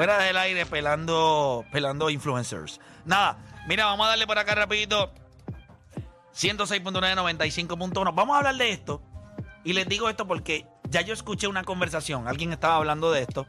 [0.00, 2.80] Fuera del aire pelando, pelando influencers.
[3.04, 3.36] Nada,
[3.68, 5.12] mira, vamos a darle por acá rapidito.
[6.34, 8.14] 106.9, 95.1.
[8.14, 9.02] Vamos a hablar de esto.
[9.62, 12.28] Y les digo esto porque ya yo escuché una conversación.
[12.28, 13.46] Alguien estaba hablando de esto.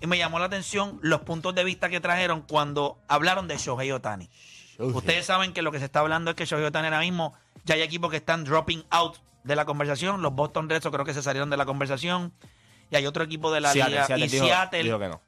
[0.00, 3.90] Y me llamó la atención los puntos de vista que trajeron cuando hablaron de Shohei
[3.90, 4.30] Otani.
[4.78, 7.34] Ustedes saben que lo que se está hablando es que Shohei Otani ahora mismo
[7.64, 10.22] ya hay equipos que están dropping out de la conversación.
[10.22, 12.32] Los Boston Red Sox creo que se salieron de la conversación.
[12.90, 14.06] Y hay otro equipo de la Seattle, liga.
[14.06, 15.20] Seattle y dijo- Seattle dijo que no.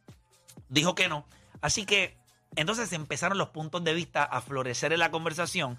[0.70, 1.26] Dijo que no.
[1.60, 2.16] Así que
[2.56, 5.78] entonces empezaron los puntos de vista a florecer en la conversación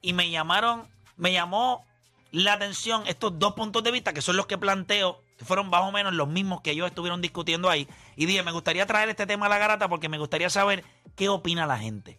[0.00, 1.84] y me llamaron, me llamó
[2.30, 5.82] la atención estos dos puntos de vista que son los que planteo, que fueron más
[5.82, 7.88] o menos los mismos que ellos estuvieron discutiendo ahí.
[8.14, 10.84] Y dije, me gustaría traer este tema a la garata porque me gustaría saber
[11.16, 12.18] qué opina la gente.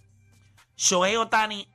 [0.75, 1.67] Shohei Otani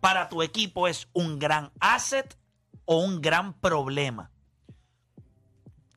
[0.00, 2.36] para tu equipo es un gran asset
[2.84, 4.30] o un gran problema.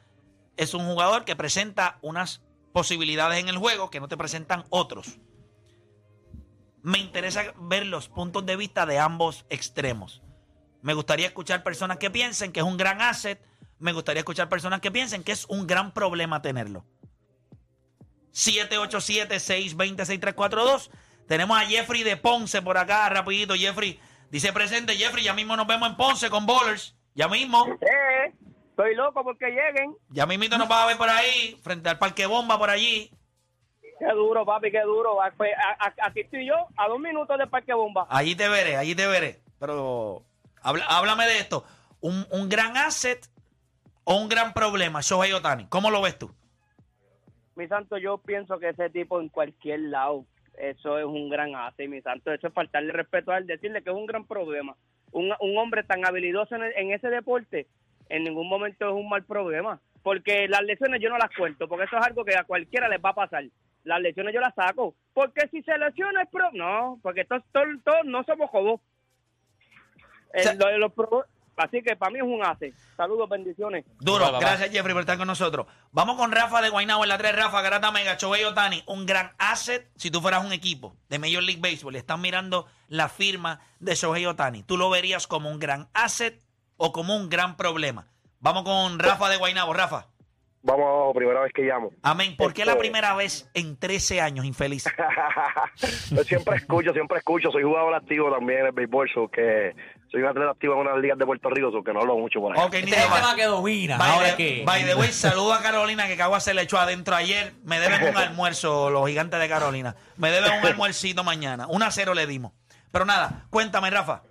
[0.58, 2.42] es un jugador que presenta unas
[2.74, 5.20] posibilidades en el juego que no te presentan otros.
[6.82, 10.22] Me interesa ver los puntos de vista de ambos extremos.
[10.82, 13.46] Me gustaría escuchar personas que piensen que es un gran asset.
[13.80, 16.86] Me gustaría escuchar personas que piensen que es un gran problema tenerlo.
[18.34, 20.90] 787-620-6342.
[21.28, 23.56] Tenemos a Jeffrey de Ponce por acá, rapidito.
[23.56, 24.00] Jeffrey,
[24.32, 24.94] dice presente.
[24.96, 26.96] Jeffrey, ya mismo nos vemos en Ponce con Bowlers.
[27.16, 27.66] Ya mismo.
[27.82, 28.34] Eh,
[28.70, 29.96] estoy loco porque lleguen.
[30.10, 33.12] Ya mismito nos vas a ver por ahí, frente al Parque Bomba por allí.
[33.82, 35.22] Qué duro, papi, qué duro.
[35.22, 38.08] Ah, pues, a- a- Aquí estoy yo, a dos minutos del Parque Bomba.
[38.10, 39.42] Allí te veré, allí te veré.
[39.60, 40.24] Pero
[40.62, 41.66] habla- háblame de esto.
[42.00, 43.28] ¿Un, un gran asset
[44.06, 45.66] o un gran problema, Shohei Otani?
[45.68, 46.34] ¿Cómo lo ves tú?
[47.56, 50.24] Mi santo, yo pienso que ese tipo en cualquier lado,
[50.60, 52.32] eso es un gran ase, mi santo.
[52.32, 54.76] Eso es faltarle respeto a él, decirle que es un gran problema.
[55.12, 57.66] Un, un hombre tan habilidoso en, el- en ese deporte,
[58.10, 59.80] en ningún momento es un mal problema.
[60.04, 63.00] Porque las lesiones yo no las cuento, porque eso es algo que a cualquiera les
[63.04, 63.44] va a pasar.
[63.84, 64.96] Las lesiones yo las saco.
[65.14, 66.50] Porque si se lesiona es pro...
[66.54, 68.82] No, porque todos, todos, todos no somos jobos.
[70.34, 71.26] El- sea- lo de los pro-
[71.60, 72.74] Así que para mí es un ase.
[72.96, 73.86] Saludos, bendiciones.
[74.00, 75.68] Duro, gracias Jeffrey por estar con nosotros.
[75.92, 77.36] Vamos con Rafa de Guaynabo en la 3.
[77.36, 81.44] Rafa, Garata Mega, Shohei Otani, un gran asset si tú fueras un equipo de Major
[81.44, 84.64] League Baseball y están mirando la firma de Shohei Otani.
[84.64, 86.42] ¿Tú lo verías como un gran asset
[86.78, 88.08] o como un gran problema?
[88.40, 89.74] Vamos con Rafa de Guaynabo.
[89.74, 90.08] Rafa,
[90.62, 91.90] Vamos abajo, primera vez que llamo.
[92.04, 92.36] amén.
[92.38, 94.84] ¿Por qué la Esto- primera vez en 13 años, infeliz?
[96.12, 97.50] Yo siempre escucho, siempre escucho.
[97.52, 99.74] Soy jugador activo también en el béisbol, so que
[100.12, 102.40] soy un atleta activo en una ligas de Puerto Rico, so que no hablo mucho
[102.40, 102.64] por ahí.
[102.66, 103.98] Ok, ni Este de es el tema que domina.
[103.98, 104.64] By Ahora the, que.
[104.66, 107.54] by the way, saludo a Carolina que Cagua se le echó adentro ayer.
[107.64, 109.96] Me deben un almuerzo, los gigantes de Carolina.
[110.18, 111.68] Me deben un almuercito mañana.
[111.68, 112.52] Un a cero le dimos.
[112.92, 114.24] Pero nada, cuéntame, Rafa.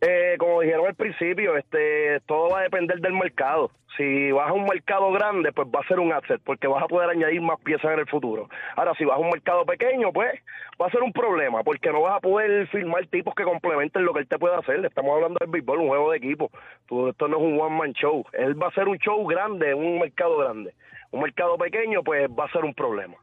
[0.00, 3.70] Eh, como dijeron al principio, este, todo va a depender del mercado.
[3.96, 6.86] Si vas a un mercado grande, pues va a ser un asset, porque vas a
[6.86, 8.46] poder añadir más piezas en el futuro.
[8.76, 10.38] Ahora, si vas a un mercado pequeño, pues
[10.78, 14.12] va a ser un problema, porque no vas a poder firmar tipos que complementen lo
[14.12, 14.84] que él te puede hacer.
[14.84, 16.50] Estamos hablando del béisbol, un juego de equipo.
[16.86, 18.22] Tú- esto no es un one-man show.
[18.34, 20.74] Él va a ser un show grande un mercado grande.
[21.10, 23.14] Un mercado pequeño, pues va a ser un problema.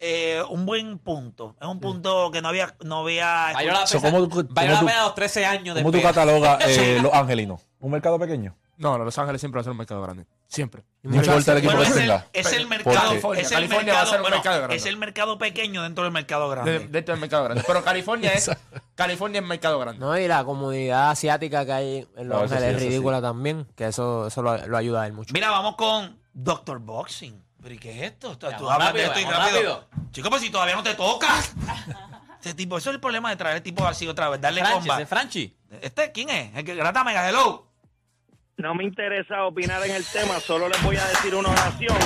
[0.00, 1.56] Eh, un buen punto.
[1.60, 3.50] Es un punto que no había, no había.
[3.52, 5.82] Valió la So, pena, ¿cómo tú- valió la cómo tú- pena los 13 años de
[5.82, 6.14] ¿Cómo tú espera.
[6.14, 7.62] catalogas eh, los angelinos?
[7.80, 8.54] ¿Un mercado pequeño?
[8.76, 10.24] No, no, Los Ángeles siempre va a ser un mercado grande.
[10.46, 10.84] Siempre.
[11.02, 12.26] No importa el equipo Bueno, que es el, tenga.
[12.32, 14.56] es el Porque- mercado, California, es el California va a mercado, ser un bueno, mercado
[14.58, 14.76] grande.
[14.76, 16.72] es el mercado pequeño dentro del mercado grande.
[16.78, 17.64] De- Dentro del mercado grande.
[17.66, 18.50] Pero California es
[18.94, 19.98] California es mercado grande.
[19.98, 22.88] No, y la comunidad asiática que hay en Los No, eso Ángeles sí, es eso
[22.90, 25.32] ridícula también, que eso, eso lo, lo ayuda a él mucho.
[25.34, 27.42] Mira, vamos con Doctor Boxing.
[27.62, 28.38] ¿Pero y qué es esto?
[28.38, 29.80] Tú Vamos hablas de rápido, esto y vamos rápido.
[29.80, 30.10] rápido.
[30.12, 31.28] Chico, pues si todavía no te toca.
[32.38, 34.94] Este tipo, eso es el problema de traer tipos así otra vez, darle Franchi, comba.
[34.94, 35.56] ese Franchi.
[35.82, 36.54] Este, ¿quién es?
[36.54, 37.66] El que grata mega, hello.
[38.56, 41.96] No me interesa opinar en el tema, solo les voy a decir una oración.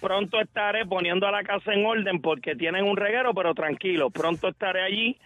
[0.00, 4.48] pronto estaré poniendo a la casa en orden porque tienen un reguero, pero tranquilo, pronto
[4.48, 5.18] estaré allí.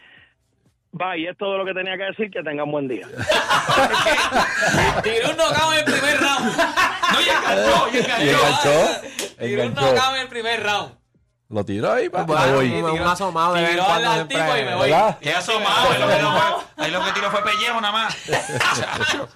[0.90, 3.06] Bye, es todo lo que tenía que decir, que tengan buen día.
[5.02, 6.56] Tiró un knockout en el primer round.
[7.12, 8.70] No, y enganchó, y Y enganchó.
[8.70, 9.36] enganchó.
[9.38, 10.94] Tiró un knockout en el primer round.
[11.50, 12.22] Lo tiró ahí, pa.
[12.24, 12.70] Bueno, me voy.
[12.72, 14.94] un, un asomado de Tiró al tipo y me voy.
[15.20, 15.88] Qué asomado.
[15.90, 18.16] Ahí lo que tiró fue- ahí lo que tiró fue pellejo nada más.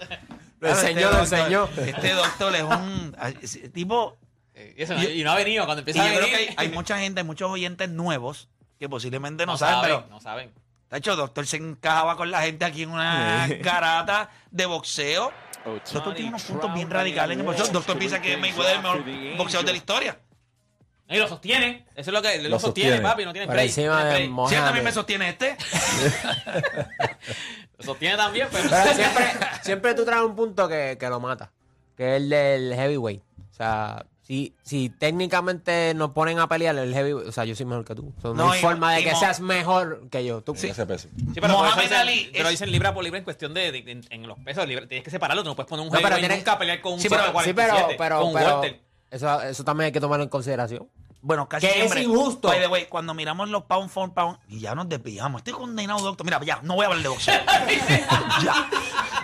[0.61, 1.69] Lo enseñó, lo enseñó.
[1.77, 4.17] Este doctor es un ese tipo.
[4.55, 5.65] Eh, Y, eso no- y no ha venido.
[5.65, 6.37] Cuando Y empieza yo a creo venir.
[6.55, 9.97] que hay, hay mucha gente, hay muchos oyentes nuevos que posiblemente no, no saben, saben,
[9.97, 10.53] pero no saben.
[10.93, 15.33] De hecho, doctor se encajaba con la gente aquí en una garata de boxeo.
[15.65, 17.67] Doctor tiene unos puntos bien radicales en el boxeo.
[17.69, 20.19] Doctor piensa que Mayweather es el mejor boxeador de la historia.
[21.09, 21.87] Y lo sostiene.
[21.95, 23.09] Eso es lo que lo, Lo sostiene, sostiene.
[23.11, 23.25] papi.
[23.25, 23.67] No tiene Por play.
[23.69, 24.65] encima de Sí, él Mohamed.
[24.65, 25.57] también me sostiene este.
[27.79, 28.69] Lo sostiene también, pero.
[28.71, 29.25] Pero siempre,
[29.63, 31.51] siempre tú traes un punto que, que lo mata,
[31.97, 33.23] que es el del heavyweight.
[33.51, 37.67] O sea, si, si técnicamente nos ponen a pelear el heavyweight, o sea, yo soy
[37.67, 38.15] mejor que tú.
[38.17, 40.41] O sea, no, No, hay y- forma de y que Mo- seas mejor que yo.
[40.41, 41.09] Tú, Ese peso.
[41.15, 43.53] Sí, pero por eso Mohamed dicen, Ali pero es- dicen libra por libra en cuestión
[43.53, 44.67] de, de- en, en los pesos.
[44.67, 45.43] libra- tienes que separarlo.
[45.43, 47.11] Tú no puedes poner un No, pero heavyweight tiene- nunca a pelear con un Sí,
[47.11, 48.81] pero- 147, sí, pero, pero, con un pero welter.
[49.11, 50.89] eso, eso también hay que tomarlo en consideración.
[51.21, 52.03] Bueno, casi Que es siempre.
[52.03, 52.49] injusto.
[52.49, 55.41] By the way, cuando miramos los pound for pound, y ya nos desviamos.
[55.41, 56.25] Estoy condenado, doctor.
[56.25, 57.35] Mira, ya, no voy a hablar de boxeo.
[58.43, 58.69] ya,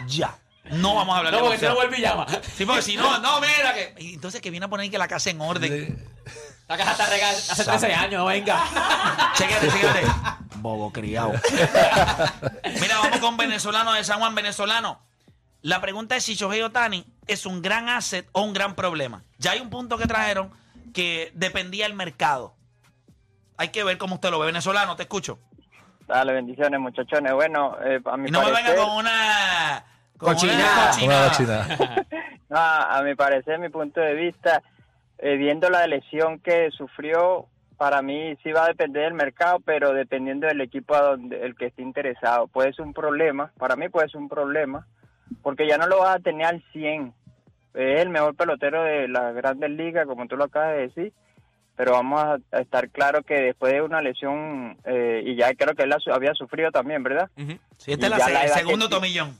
[0.06, 0.38] ya.
[0.72, 1.88] No vamos a hablar No, de porque si no boxeo.
[1.88, 2.26] vuelve y llama.
[2.56, 3.94] Sí, porque si no, no, mira que.
[3.98, 6.04] y Entonces que viene a poner que la casa en orden.
[6.68, 8.62] La caja está regada hace 13 años, venga.
[9.34, 10.02] Chéquate, chéquate.
[10.56, 11.32] Bobo criado.
[12.80, 15.00] Mira, vamos con venezolano de San Juan, venezolano.
[15.62, 19.22] La pregunta es si Shohei Otani es un gran asset o un gran problema.
[19.38, 20.52] Ya hay un punto que trajeron
[20.92, 22.54] que dependía del mercado.
[23.56, 24.46] Hay que ver cómo usted lo ve.
[24.46, 25.38] Venezolano, te escucho.
[26.06, 27.32] Dale, bendiciones, muchachones.
[27.32, 29.84] Bueno, eh, a mi Y no me parecer, venga con una...
[30.18, 30.82] Cochinada.
[31.04, 31.30] una cochinada.
[31.32, 32.06] china.
[32.48, 34.62] no, a mi parecer, mi punto de vista,
[35.18, 39.92] eh, viendo la lesión que sufrió, para mí sí va a depender del mercado, pero
[39.92, 42.48] dependiendo del equipo a donde el que esté interesado.
[42.48, 44.86] Puede ser un problema, para mí puede ser un problema,
[45.42, 47.14] porque ya no lo vas a tener al 100.
[47.74, 51.12] Es el mejor pelotero de las grandes ligas, como tú lo acabas de decir,
[51.76, 55.74] pero vamos a, a estar claro que después de una lesión, eh, y ya creo
[55.76, 57.30] que él la su- había sufrido también, ¿verdad?
[57.76, 59.00] Sí, este es el segundo tiene.
[59.00, 59.36] tomillón.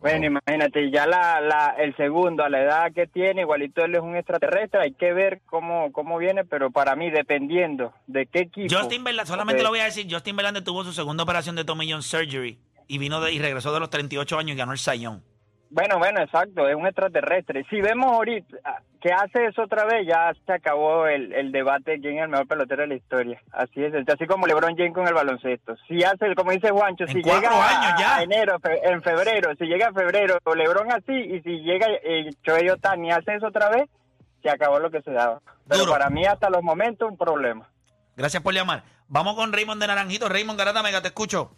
[0.00, 4.00] Bueno, imagínate, ya la, la, el segundo, a la edad que tiene, igualito él es
[4.00, 8.72] un extraterrestre, hay que ver cómo, cómo viene, pero para mí, dependiendo de qué equipo.
[8.72, 12.02] Justin Verlander, solamente lo voy a decir, Justin Verlander tuvo su segunda operación de tomillón
[12.02, 15.24] surgery y vino de, y regresó de los 38 años y ganó el Sayón.
[15.70, 17.64] Bueno, bueno, exacto, es un extraterrestre.
[17.68, 21.90] Si vemos ahorita ah, que hace eso otra vez, ya se acabó el, el debate
[21.92, 23.42] de quién es el mejor pelotero de la historia.
[23.52, 25.76] Así es, así como LeBron James con el baloncesto.
[25.86, 28.16] Si hace, como dice Juancho, En si llega a- años ya.
[28.16, 32.30] a enero, fe- en febrero, si llega a febrero, LeBron así, y si llega eh,
[32.42, 33.90] Shohei Ohtani hace eso otra vez,
[34.42, 35.42] se acabó lo que se daba.
[35.68, 35.92] Pero Duro.
[35.92, 37.68] para mí, hasta los momentos, un problema.
[38.16, 38.84] Gracias por llamar.
[39.08, 40.28] Vamos con Raymond de Naranjito.
[40.30, 41.52] Raymond Garata Mega, te escucho.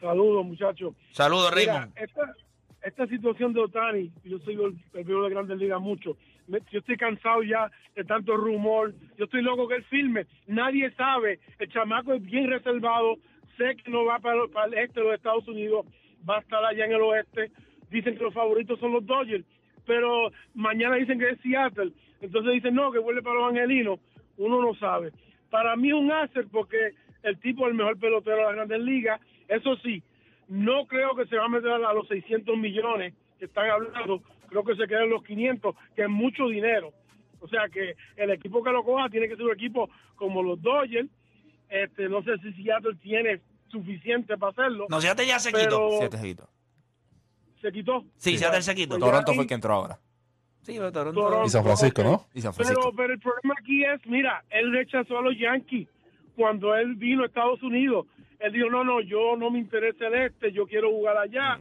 [0.00, 0.94] Saludos, muchachos.
[1.12, 1.92] Saludos, Mira, Raymond.
[1.98, 2.22] esta,
[2.86, 6.16] esta situación de Otani, yo soy el, viejo de Grandes Ligas mucho.
[6.46, 8.94] Yo estoy cansado ya de tanto rumor.
[9.18, 10.26] Yo estoy loco que él filme.
[10.46, 11.40] Nadie sabe.
[11.58, 13.16] El chamaco es bien reservado.
[13.56, 15.84] Sé que no va para, para el este de los Estados Unidos.
[16.28, 17.50] Va a estar allá en el oeste.
[17.90, 19.44] Dicen que los favoritos son los Dodgers.
[19.84, 21.90] Pero mañana dicen que es Seattle.
[22.20, 23.98] Entonces dicen no, que vuelve para los angelinos.
[24.36, 25.10] Uno no sabe.
[25.50, 26.92] Para mí es un hacer porque
[27.24, 29.20] el tipo es el mejor pelotero de las grandes ligas.
[29.48, 30.04] Eso sí,
[30.48, 34.22] no creo que se va a meter a los 600 millones que están hablando.
[34.48, 36.92] Creo que se quedan los 500, que es mucho dinero.
[37.40, 40.60] O sea que el equipo que lo coja tiene que ser un equipo como los
[40.60, 41.08] Dodgers.
[41.68, 44.86] Este, no sé si Seattle tiene suficiente para hacerlo.
[44.88, 45.90] No, Seattle ya se quitó.
[47.60, 48.04] Se quitó.
[48.16, 48.98] Sí, Seattle se quitó.
[48.98, 49.98] Pues Toronto fue el que entró ahora.
[50.62, 51.20] Sí, pero Toronto.
[51.20, 52.02] Toronto, Y San Francisco.
[52.02, 52.26] ¿no?
[52.34, 52.80] Y San Francisco.
[52.80, 55.88] Pero, pero el problema aquí es, mira, él rechazó a los Yankees
[56.34, 58.06] cuando él vino a Estados Unidos.
[58.38, 61.58] Él dijo, no, no, yo no me interesa el este, yo quiero jugar allá.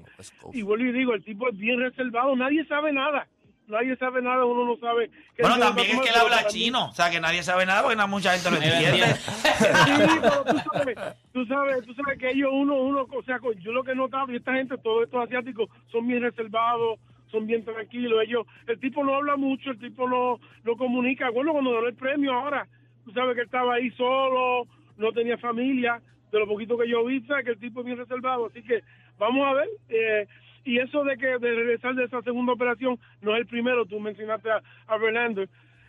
[0.54, 3.28] Y vuelvo y digo, el tipo es bien reservado, nadie sabe nada.
[3.68, 5.10] Nadie sabe nada, uno no sabe.
[5.36, 6.90] qué Bueno, también es que él habla chino.
[6.90, 9.16] O sea, que nadie sabe nada porque no mucha gente lo entiende.
[9.16, 10.98] Sí, pero tú sabes,
[11.34, 14.32] tú sabes, tú sabes que ellos uno, uno, o sea, yo lo que he notado,
[14.32, 17.00] y esta gente, todos estos asiáticos, son bien reservados,
[17.32, 18.22] son bien tranquilos.
[18.24, 21.32] Ellos, el tipo no habla mucho, el tipo no, no comunica.
[21.32, 22.68] Bueno, cuando ganó el premio ahora,
[23.04, 24.68] tú sabes que él estaba ahí solo,
[24.98, 26.00] no tenía familia,
[26.36, 28.48] de lo poquito que yo vi, sabes que el tipo es bien reservado.
[28.48, 28.84] Así que
[29.18, 29.70] vamos a ver.
[29.90, 30.28] eh,
[30.66, 34.00] y eso de que de regresar de esa segunda operación no es el primero, tú
[34.00, 34.98] mencionaste a, a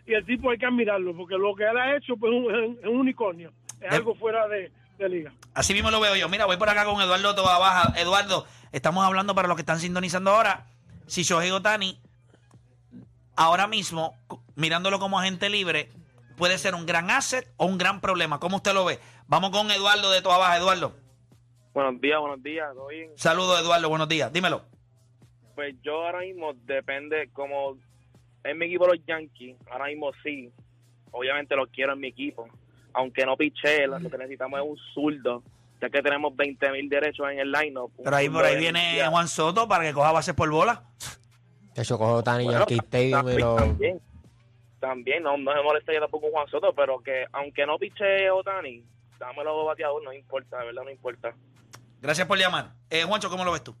[0.05, 2.77] y el tipo hay que admirarlo, porque lo que él ha hecho pues, es un,
[2.79, 3.51] es un unicornio,
[3.81, 4.71] es algo fuera de,
[5.09, 5.31] liga.
[5.53, 6.29] Así mismo lo veo yo.
[6.29, 7.93] Mira, voy por acá con Eduardo Toba Baja.
[7.99, 10.65] Eduardo, estamos hablando para los que están sintonizando ahora.
[11.05, 11.99] Si Shohei Otani
[13.35, 14.15] ahora mismo
[14.55, 15.91] mirándolo como agente libre,
[16.35, 18.39] puede ser un gran asset o un gran problema.
[18.39, 18.99] ¿Cómo usted lo ve?
[19.27, 20.57] Vamos con Eduardo de Toa Baja.
[20.57, 20.93] Eduardo.
[21.73, 22.69] Buenos días, buenos días.
[23.15, 23.89] Saludos, Eduardo.
[23.89, 24.31] Buenos días.
[24.31, 24.63] Dímelo.
[25.53, 27.77] Pues yo ahora mismo depende, como
[28.43, 30.51] en mi equipo los Yankees, ahora mismo sí,
[31.11, 32.47] obviamente los quiero en mi equipo,
[32.93, 35.43] aunque no piche, lo que necesitamos es un zurdo,
[35.81, 37.91] ya que tenemos 20 mil derechos en el line-up.
[37.97, 39.09] un Pero ahí por ahí de viene energía.
[39.09, 40.83] Juan Soto para que coja bases por bola.
[41.73, 43.55] De hecho, cojo Tani Bueno, Yankee Stadium y lo...
[43.55, 44.01] También,
[44.79, 48.83] también, no, no me molesta ya tampoco Juan Soto, pero que aunque no piche Otani,
[49.19, 51.33] dámelo bateador, no importa, de verdad no importa.
[52.01, 52.73] Gracias por llamar.
[52.89, 53.75] Eh, Juancho, ¿cómo lo ves tú?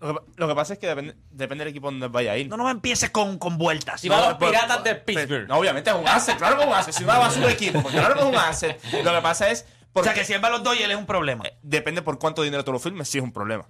[0.00, 2.48] Lo que, lo que pasa es que depende, depende del equipo donde vaya a ir.
[2.48, 4.00] No, no me empieces con, con vueltas.
[4.00, 5.48] Si va a los Piratas de Pittsburgh.
[5.48, 6.94] No, obviamente es un asset, claro que es un asset.
[6.94, 8.84] Si uno va a su equipo, pues claro que es un asset.
[9.04, 9.66] Lo que pasa es.
[9.94, 11.44] O sea, que si él va a los Dodgers es un problema.
[11.62, 13.66] Depende por cuánto dinero tú lo firmes, sí es un problema.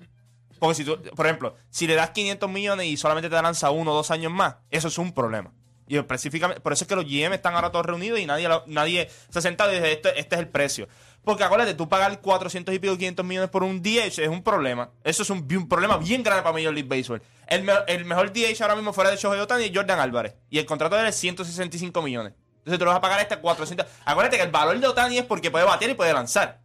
[0.58, 3.92] Porque si tú, por ejemplo, si le das 500 millones y solamente te lanza uno
[3.92, 5.52] o dos años más, eso es un problema.
[5.88, 8.64] Y específicamente, por eso es que los GM están ahora todos reunidos y nadie, lo-
[8.66, 10.88] nadie se sentado y dice, este, este es el precio.
[11.22, 14.90] Porque acuérdate, tú pagar 400 y pico 500 millones por un DH es un problema.
[15.02, 17.20] Eso es un, problema bien grande para Major League Baseball.
[17.48, 20.34] El, el mejor DH ahora mismo fuera de Shohei Otani es Jordan Álvarez.
[20.50, 22.32] Y el contrato de él es 165 millones.
[22.58, 23.86] Entonces tú le vas a pagar este 400.
[24.04, 26.60] Acuérdate que el valor de Otani es porque puede batear y puede lanzar.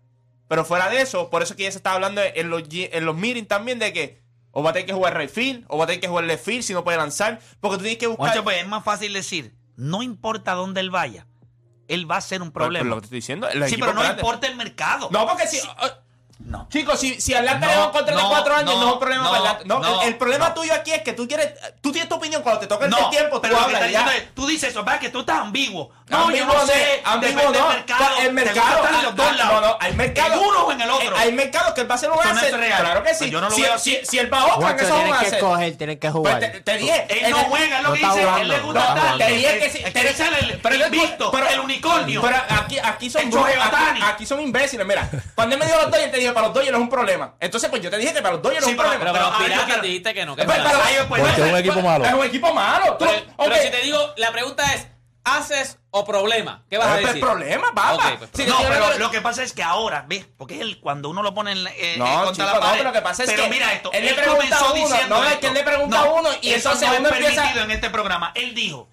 [0.48, 3.16] Pero fuera de eso, por eso que ya se está hablando en los, en los
[3.16, 4.21] meetings también de que
[4.52, 6.46] o va a tener que jugar right field, o va a tener que jugar left
[6.46, 7.40] field si no puede lanzar.
[7.60, 8.28] Porque tú tienes que buscar.
[8.28, 11.28] Juancho, pues es más fácil decir, no importa dónde él vaya,
[11.88, 12.84] él va a ser un problema.
[12.84, 15.10] pero lo que te estoy diciendo, sí, pero no importa el mercado.
[15.12, 15.60] No, porque si.
[16.46, 16.68] No.
[16.70, 19.00] Chicos, si, si Atlanta No, le contrato de no, cuatro años, no, no, es un
[19.00, 19.64] problema no, para Atlanta.
[19.66, 20.54] No, no, el, el problema no.
[20.54, 21.54] tuyo aquí es que tú quieres.
[21.82, 24.16] Tú tienes tu opinión cuando te toca el No, tiempo, tú pero que hablas ya.
[24.16, 25.00] es, tú dices eso, ¿verdad?
[25.00, 25.92] Que tú estás ambiguo.
[26.08, 27.70] No, Ambiguo yo no sé, ambiguo no.
[27.70, 28.06] mercado.
[28.20, 28.82] El mercado.
[28.82, 29.62] los ah, dos ah, lados.
[29.62, 30.34] No, no, hay mercado.
[30.34, 31.16] En uno o en el otro.
[31.16, 32.54] Eh, Hay mercado que él va a ser un asset.
[32.54, 32.82] real.
[32.82, 33.18] Claro que sí.
[33.20, 35.00] Pues yo no lo si, veo si, si él va a Oakland, eso es un
[35.04, 35.34] tienes que asset.
[35.40, 36.40] escoger, tienes que jugar.
[36.40, 37.06] Pues te, te dije.
[37.08, 38.22] Él en no el- juega, es lo no que dice.
[38.42, 39.18] Él le gusta jugando.
[39.18, 39.78] Te dije que Él- sí,
[40.24, 42.22] él el pero yo- invicto, pero- el unicornio.
[42.22, 44.86] Pero aquí, son El aquí, son imbéciles.
[44.86, 47.36] Mira, cuando él me dio los Dodgers, te para los Dodgers no es un problema.
[47.40, 49.12] Entonces, pues yo te dije que para los Dodgers no Sí, es un pero- problema.
[49.20, 50.36] Pero los yo Piratas quiero- dijiste que no.
[50.36, 52.06] que Pues, pero- pues, Porque es un equipo malo.
[52.06, 52.98] Es un equipo malo.
[52.98, 54.88] Tú- Pero, pero si te digo, la pregunta es,
[55.24, 56.64] ¿haces o problema?
[56.70, 57.22] ¿Qué vas a Pues, decir?
[57.22, 57.94] problema, papá.
[57.96, 60.26] Ok, pues, Si te No, pero lo que pasa es que ahora, ¿ves?
[60.38, 62.78] Porque él, cuando uno lo pone en, la- eh, No, contra chico, la no, pared.
[62.80, 64.88] pero lo que pasa es pero que mira esto, él le pregunta comenzó a uno,
[64.90, 65.40] diciendo no, es esto.
[65.42, 67.72] que él le pregunta a uno y eso entonces no es uno empieza- permitido en
[67.72, 68.32] este programa.
[68.36, 68.90] Él dijo,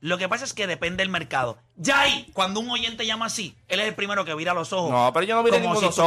[0.00, 1.58] lo que pasa es que depende del mercado.
[1.80, 4.90] Ya ahí, cuando un oyente llama así, él es el primero que vira los ojos.
[4.90, 5.92] No, pero yo no vi como ninguno.
[5.92, 6.00] si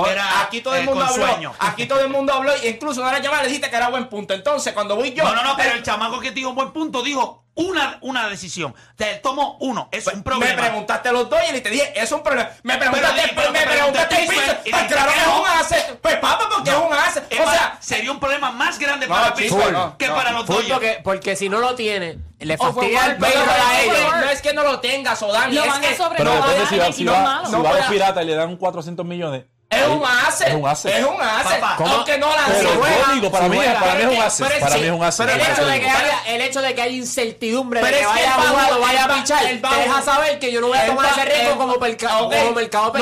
[0.44, 1.26] Aquí todo el eh, mundo habló.
[1.28, 1.54] sueño.
[1.60, 2.52] Aquí todo el mundo habló.
[2.62, 4.34] Y incluso una vez llamada le dijiste que era buen punto.
[4.34, 5.24] Entonces, cuando voy yo.
[5.24, 8.28] No, no, no, pero eh, el chamaco que te dijo buen punto dijo una, una
[8.28, 8.72] decisión.
[8.74, 9.88] O sea, él tomó uno.
[9.94, 10.62] Es un Me problema.
[10.62, 12.50] preguntaste los Dodgers y te dije, es un problema.
[12.64, 15.42] Me preguntaste, Pero di- pero me te preguntaste, Pittsburgh y pues claro que es no.
[15.42, 16.00] un asset.
[16.02, 16.92] Pues papá, porque es un.
[17.30, 20.16] Es O sea, sería un problema más grande No, para Pittsburgh no, que no.
[20.16, 20.70] para los Dodgers.
[20.72, 24.16] porque, porque si no lo tiene, le fastidia el béisbol a no, ellos.
[24.22, 25.54] no es que no lo tengas, Odani.
[25.62, 27.74] Lo es van a que Pero depende si va, si va, si No va a
[27.74, 29.46] los piratas y le dan 400 millones.
[29.70, 30.48] es un asset.
[30.50, 30.94] Es un asset.
[30.98, 31.16] Es un
[31.78, 31.90] ¿cómo?
[31.94, 32.54] Aunque no lance.
[32.58, 34.92] Pero juega, yo digo, para mí, para mí es un pero Para sí, mí es
[34.94, 35.26] un asset.
[35.28, 38.10] pero El hecho, de que haya, el hecho de que haya incertidumbre Pero de que
[38.10, 40.52] es que vaya a jugar o vaya a pichar, él va- te deja saber que
[40.52, 42.30] yo no voy a tomar ese riesgo como, mercado No,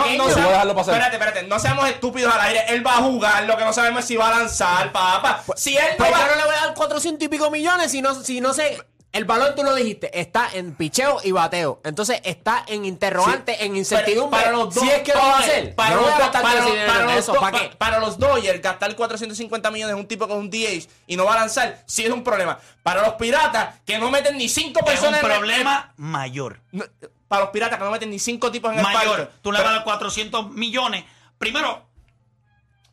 [0.04, 0.28] pequeño.
[0.28, 0.94] no dejarlo pasar.
[0.94, 2.66] Espérate, espérate, no seamos estúpidos al aire.
[2.70, 5.44] Él va a jugar, lo que no sabemos es si va a lanzar, papá.
[5.56, 7.89] Si él no Pues va yo no le voy a dar 400 y pico millones
[7.92, 8.80] si no, si no sé.
[9.12, 11.82] El valor tú lo dijiste, está en picheo y bateo.
[11.84, 14.39] Entonces está en interrogante, en incertidumbre.
[14.39, 15.74] Para los si dos- es que lo va a hacer.
[15.75, 16.01] Para no
[18.00, 21.34] los Dodgers, gastar 450 millones en un tipo que es un DH y no va
[21.34, 22.60] a lanzar, sí es un problema.
[22.84, 26.62] Para los Piratas, que no meten ni cinco Es un personas en el- problema mayor.
[26.72, 26.86] No,
[27.28, 29.32] para los Piratas, que no meten ni cinco tipos en el Mayor.
[29.42, 31.04] Tú le vas a dar 400 millones.
[31.38, 31.88] Primero,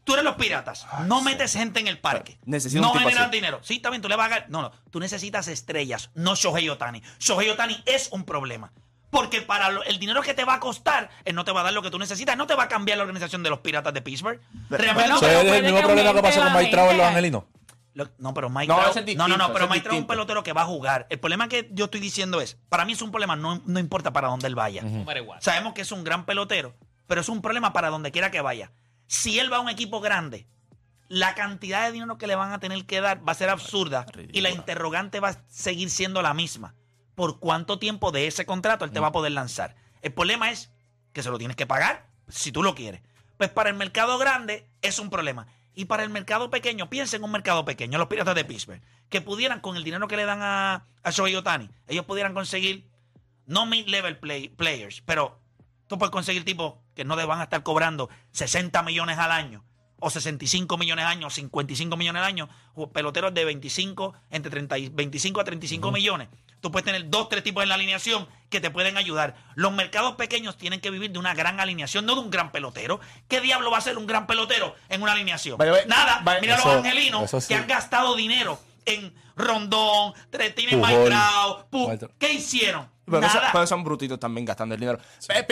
[0.07, 0.87] tú eres los piratas.
[1.05, 2.39] no metes gente en el parque.
[2.47, 3.37] Necesito no un tipo generas así.
[3.37, 3.59] dinero.
[3.63, 4.47] Sí, también tú le vas a dar.
[4.49, 4.71] No, no.
[4.91, 7.03] Tú necesitas estrellas, no Shohei Otani.
[7.19, 8.73] Shohei Otani es un problema.
[9.11, 11.65] Porque para lo- el dinero que te va a costar, él no te va a
[11.65, 12.37] dar lo que tú necesitas.
[12.37, 14.41] No te va a cambiar la organización de los piratas de Pittsburgh.
[14.71, 15.17] Realmente Bueno, no.
[15.17, 16.97] Ese pero es el mismo que problema que aumente pasó con la Mike Trout en
[16.99, 17.45] los angelinos.
[17.95, 19.71] Lo- no, pero Mike No, Trout- ese es no, no, no, distinto, pero ese es
[19.71, 20.07] Mike Trout es un distinto.
[20.09, 21.07] pelotero que va a jugar.
[21.09, 24.13] El problema que yo estoy diciendo es, para mí es un problema, no, no importa
[24.13, 24.83] para dónde él vaya.
[24.83, 25.41] No matter what.
[25.41, 26.75] Sabemos que es un gran pelotero,
[27.07, 28.71] pero es un problema para donde quiera que vaya.
[29.07, 30.47] Si él va a un equipo grande,
[31.09, 34.07] la cantidad de dinero que le van a tener que dar va a ser absurda
[34.33, 36.75] y la interrogante va a seguir siendo la misma.
[37.15, 39.77] ¿Por cuánto tiempo de ese contrato él te va a poder lanzar?
[40.03, 40.71] El problema es
[41.13, 43.01] que se lo tienes que pagar si tú lo quieres.
[43.39, 45.47] Pues para el mercado grande es un problema.
[45.75, 49.21] Y para el mercado pequeño, piensa en un mercado pequeño, los Piratas de Pittsburgh, que
[49.21, 52.89] pudieran, con el dinero que le dan a, a Shohei Ohtani, ellos pudieran conseguir
[53.45, 55.39] no mid-level play- players, pero
[55.87, 59.65] tú puedes conseguir tipos que no te van a estar cobrando 60 millones al año,
[59.99, 64.79] o 65 millones al año, 55 millones al año, o peloteros de 25, entre 30
[64.79, 66.29] y 25 a 35 millones.
[66.61, 69.37] Tú puedes tener dos, tres tipos en la alineación que te pueden ayudar.
[69.55, 72.99] Los mercados pequeños tienen que vivir de una gran alineación, no de un gran pelotero.
[73.29, 75.59] ¿Qué diablo va a ser un gran pelotero en una alineación?
[75.87, 76.23] Nada.
[76.41, 77.49] Mira Eso- los angelinos sí.
[77.49, 82.11] que han gastado dinero en Rondón, Tretines Pu- Walter.
[82.19, 82.89] ¿Qué hicieron?
[83.05, 83.51] Pero, eso- Nada.
[83.53, 84.99] pero son brutitos también gastando el dinero.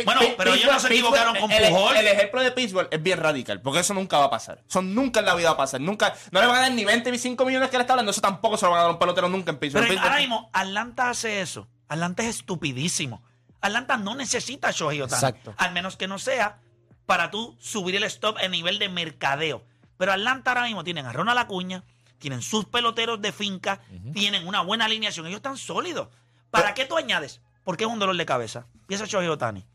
[0.04, 1.96] Bueno, pe- pero ellos no se equivocaron con el, Pujol.
[1.96, 4.62] El ejemplo de Pittsburgh es bien radical, porque eso nunca va a pasar.
[4.68, 5.80] Eso nunca en la vida va a pasar.
[5.80, 8.56] Nunca, no le van a dar ni 25 millones que le está hablando, eso tampoco
[8.56, 9.86] se lo van a dar a un pelotero nunca en Pittsburgh.
[9.86, 11.68] Pero ahora mismo, Atlanta hace eso.
[11.86, 13.22] Atlanta es estupidísimo.
[13.60, 15.14] Atlanta no necesita a Shohei Ohtani.
[15.20, 15.54] Exacto.
[15.56, 16.58] Al menos que no sea
[17.06, 19.64] para tú subir el stop en nivel de mercadeo.
[19.96, 21.84] Pero Atlanta ahora mismo tienen a Ronald Acuña,
[22.24, 23.82] tienen sus peloteros de finca,
[24.14, 25.26] tienen una buena alineación.
[25.26, 26.08] Ellos están sólidos.
[26.50, 27.42] ¿Para qué tú añades?
[27.64, 28.66] Porque es un dolor de cabeza.
[28.86, 29.66] Piensa Shohei Ohtani.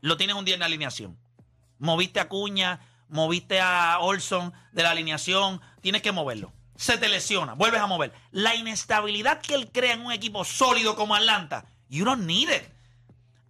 [0.00, 1.18] Lo tienes un día en la alineación.
[1.78, 6.50] Moviste a Acuña, moviste a Olson de la alineación, tienes que moverlo.
[6.76, 8.14] Se te lesiona, vuelves a mover.
[8.30, 12.62] La inestabilidad que él crea en un equipo sólido como Atlanta, you don't need it.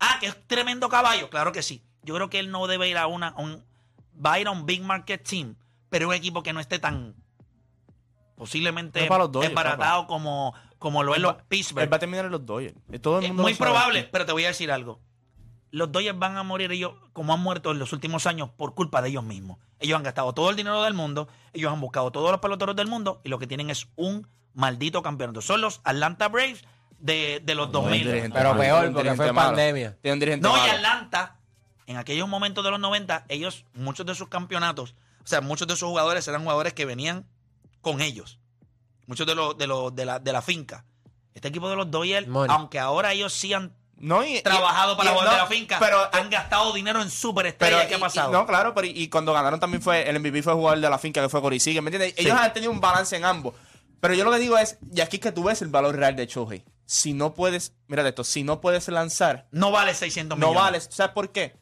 [0.00, 1.84] Ah, que es tremendo caballo, claro que sí.
[2.02, 3.64] Yo creo que él no debe ir a una, un,
[4.16, 5.54] va a ir a un big market team,
[5.90, 7.14] pero un equipo que no esté tan
[8.40, 11.82] posiblemente Es para los Dodgers, embaratado como, como lo es los Pittsburgh.
[11.84, 12.74] Él va a terminar en los Dodgers.
[13.02, 14.98] Todo el Es muy probable, pero te voy a decir algo.
[15.70, 19.02] Los Dodgers van a morir ellos como han muerto en los últimos años por culpa
[19.02, 19.58] de ellos mismos.
[19.78, 22.86] Ellos han gastado todo el dinero del mundo, ellos han buscado todos los peloteros del
[22.86, 25.42] mundo y lo que tienen es un maldito campeonato.
[25.42, 26.64] Son los Atlanta Braves
[26.98, 28.06] de, de los 2000.
[28.06, 29.48] dirigente Pero malo, peor, porque fue malo.
[29.48, 29.98] pandemia.
[30.00, 30.70] Tiene un dirigente No, y.
[30.70, 31.36] Atlanta,
[31.86, 35.76] en aquellos momentos de los 90, ellos, muchos de sus campeonatos, o sea, muchos de
[35.76, 37.26] sus jugadores eran jugadores que venían
[37.80, 38.38] con ellos.
[39.06, 40.84] Muchos de los de, los, de, la, de la finca.
[41.34, 41.86] Este equipo de los
[42.28, 42.54] Money.
[42.54, 45.46] aunque ahora ellos sí han No, y- y- trabajado para y- jugar de no, la
[45.46, 47.76] finca, Pero, han gastado dinero en superestrellas.
[47.78, 48.30] pero ¿Qué ha pasado?
[48.30, 50.90] y- no, claro, pero y, y cuando ganaron también fue el MVP fue jugador de
[50.90, 52.14] la finca que fue Corey ¿me entiendes?
[52.16, 53.54] Ellos han tenido un balance en ambos.
[54.00, 56.16] Pero yo lo que digo es, y aquí es que tú ves el valor real
[56.16, 56.64] de Shohei.
[56.86, 60.62] Si no puedes, mira esto, si no puedes lanzar, no vale 600 no millones.
[60.62, 60.88] vales.
[60.90, 61.56] ¿Sabes por qué?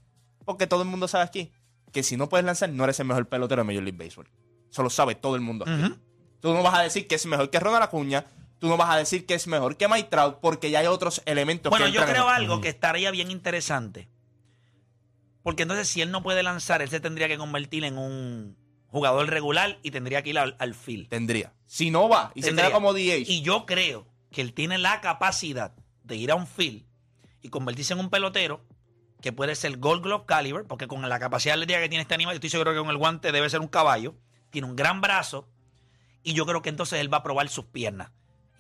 [0.45, 1.53] Porque todo el mundo sabe aquí
[1.93, 4.31] que si no puedes lanzar, no eres el mejor pelotero de Major League Baseball.
[4.71, 5.95] Eso lo sabe todo el mundo aquí.
[6.41, 8.27] Tú no vas a decir que es mejor que Ronald Acuña,
[8.59, 11.23] tú no vas a decir que es mejor que Mike Trout, porque ya hay otros
[11.27, 14.09] elementos Bueno, que yo en- creo algo que estaría bien interesante.
[15.43, 18.57] Porque entonces, si él no puede lanzar, él se tendría que convertir en un
[18.89, 21.09] jugador regular y tendría que ir al, al field.
[21.09, 21.53] Tendría.
[21.67, 22.67] Si no va y se Tendría.
[22.69, 23.29] queda como DH.
[23.31, 25.73] Y yo creo que él tiene la capacidad
[26.05, 26.85] de ir a un field
[27.43, 28.63] y convertirse en un pelotero
[29.21, 32.35] que puede ser Gold Glove Caliber, porque con la capacidad atlética que tiene este animal,
[32.35, 34.15] yo estoy seguro que con el guante debe ser un caballo.
[34.51, 35.49] Tiene un gran brazo
[36.23, 38.11] y yo creo que entonces él va a probar sus piernas.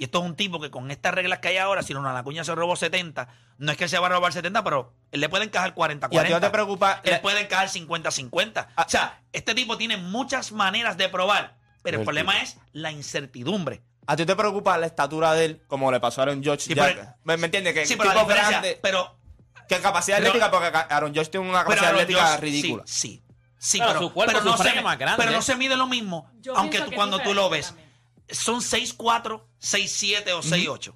[0.01, 2.44] Y esto es un tipo que con estas reglas que hay ahora, si Ronald Acuña
[2.44, 5.44] se robó 70, no es que se va a robar 70, pero él le puede
[5.44, 6.09] encajar 40-40.
[6.12, 7.01] y a ti no te preocupa.
[7.03, 8.68] Él la- puede encajar 50-50.
[8.77, 8.85] Ah.
[8.87, 13.83] O sea, este tipo tiene muchas maneras de probar, pero el problema es la incertidumbre.
[14.07, 16.61] A ti te preocupa la estatura de él, como le pasó a Aaron Judge.
[16.61, 17.75] Sí, ya- pero- ¿me, me entiendes?
[17.75, 19.18] Que Sí, pero tipo diferencia, grande, pero,
[19.68, 22.83] que capacidad pero- atlética, porque Aaron Judge tiene una pero capacidad atlética ridícula.
[22.87, 23.23] Sí, sí.
[23.59, 25.42] Sí, Claro, pero, su cuerpo, pero su no se, más grande, pero no ¿eh?
[25.42, 27.68] se mide lo mismo, Yo aunque tú, cuando tú lo ves.
[27.68, 27.88] también.
[28.31, 30.94] Son 6'4, 6'7 o 6'8.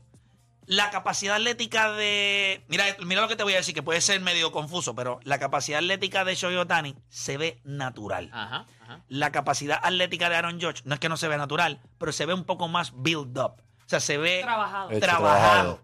[0.66, 2.64] La capacidad atlética de...
[2.68, 5.38] Mira, mira lo que te voy a decir, que puede ser medio confuso, pero la
[5.38, 8.31] capacidad atlética de Shohei Ohtani se ve natural.
[8.33, 9.01] Ajá, ajá.
[9.09, 12.27] La capacidad atlética de Aaron Judge no es que no se ve natural, pero se
[12.27, 13.55] ve un poco más build up.
[13.85, 14.90] O sea, se ve Trabajado.
[14.90, 15.40] Hecho, trabajado.
[15.40, 15.81] trabajado.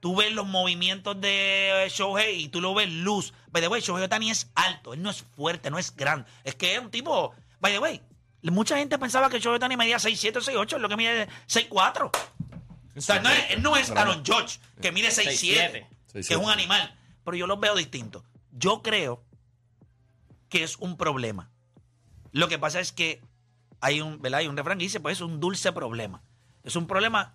[0.00, 3.34] Tú ves los movimientos de Shohei y tú lo ves luz.
[3.52, 6.28] By the way, Shohei Otani es alto, él no es fuerte, no es grande.
[6.42, 7.34] Es que es un tipo.
[7.60, 8.00] By the way,
[8.42, 12.10] mucha gente pensaba que Shohei Otani medía 6'7 o 6'8, es lo que mide 6'4.
[12.96, 16.50] O sea, no es, él no es Aaron Judge, que mide 6'7, que es un
[16.50, 16.98] animal.
[17.24, 18.24] Pero yo los veo distintos.
[18.52, 19.22] Yo creo
[20.48, 21.50] que es un problema.
[22.32, 23.20] Lo que pasa es que
[23.80, 24.40] hay un, ¿verdad?
[24.40, 26.22] Hay un refrán que dice, pues es un dulce problema.
[26.64, 27.34] Es un problema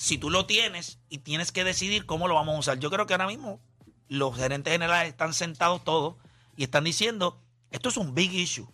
[0.00, 2.78] si tú lo tienes y tienes que decidir cómo lo vamos a usar.
[2.78, 3.60] Yo creo que ahora mismo
[4.08, 6.14] los gerentes generales están sentados todos
[6.56, 8.66] y están diciendo, esto es un big issue.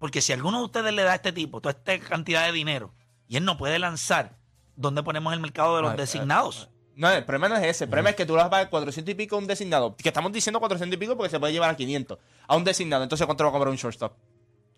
[0.00, 2.92] Porque si alguno de ustedes le da a este tipo toda esta cantidad de dinero
[3.28, 4.36] y él no puede lanzar,
[4.74, 6.68] ¿dónde ponemos el mercado de los Ay, designados?
[6.96, 7.84] No, el problema no es ese.
[7.84, 9.94] El problema es que tú le vas a pagar 400 y pico a un designado.
[9.94, 12.18] Que estamos diciendo 400 y pico porque se puede llevar a 500.
[12.48, 13.04] A un designado.
[13.04, 14.16] Entonces, ¿cuánto va a cobrar un shortstop?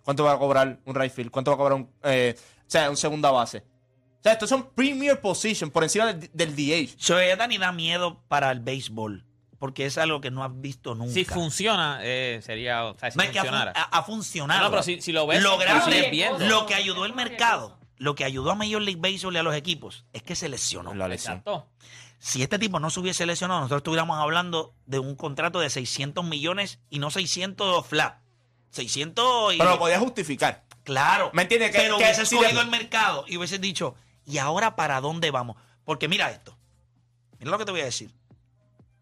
[0.02, 1.30] ¿Cuánto va a cobrar un right field?
[1.30, 3.64] ¿Cuánto va a cobrar un, eh, o sea, un segunda base?
[4.18, 6.96] O sea, estos son premier position por encima del, del DH.
[6.98, 9.24] Shohei Otani da miedo para el béisbol
[9.59, 11.12] porque es algo que no has visto nunca.
[11.14, 12.85] Si funciona, eh, sería.
[12.85, 14.61] O sea, si No es que ha, ha- funcionado.
[14.61, 15.57] No, no, pero si- si lo ves, lo
[16.11, 16.38] viendo.
[16.46, 19.55] lo que ayudó el mercado, lo que ayudó a Major League Baseball y a los
[19.55, 20.92] equipos es que se lesionó.
[20.94, 21.38] La lesión.
[21.38, 21.68] Exacto.
[22.18, 26.24] Si este tipo no se hubiese lesionado, nosotros estuviéramos hablando de un contrato de 600
[26.24, 28.18] millones y no 600 flat.
[28.70, 29.59] 600 y...
[29.59, 30.64] Pero lo podías justificar.
[30.85, 31.31] Claro.
[31.33, 31.70] ¿Me entiendes?
[31.72, 33.94] Que- Pero que hubieses si cogido de- el mercado y hubieses dicho,
[34.26, 35.56] ¿y ahora para dónde vamos?
[35.84, 36.56] Porque mira esto.
[37.38, 38.12] Mira lo que te voy a decir.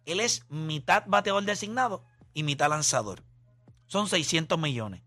[0.07, 3.23] Él es mitad bateador designado y mitad lanzador.
[3.87, 5.03] Son 600 millones.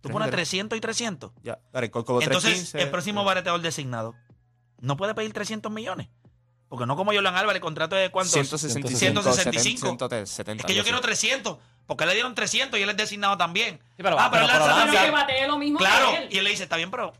[0.00, 1.30] Tú pones 300 y 300.
[1.44, 2.82] Ya, Gary Cole como Entonces, 315.
[2.82, 4.14] el próximo bateador designado
[4.80, 6.08] no puede pedir 300 millones.
[6.68, 8.30] Porque no como Jordan Álvarez, contrato de cuánto?
[8.32, 8.98] 165.
[9.22, 9.78] 165.
[9.86, 11.06] 170, Es que yo quiero así.
[11.06, 11.58] 300.
[11.86, 13.78] Porque le dieron 300 y él es designado también.
[13.98, 14.82] pero- ah, pero, pero- pero lanza lanza.
[14.84, 15.04] también.
[15.04, 16.10] que batee lo mismo que Claro.
[16.16, 16.28] él.
[16.30, 17.12] Y él le dice, está bien, pero